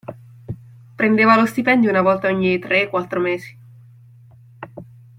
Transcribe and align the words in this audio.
Prendeva 0.97 1.35
lo 1.37 1.45
stipendio 1.45 1.91
una 1.91 2.01
volta 2.01 2.27
ogni 2.27 2.57
tre, 2.57 2.89
quattro 2.89 3.19
mesi. 3.19 3.55